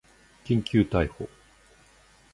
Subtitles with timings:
[0.43, 1.29] 緊急逮捕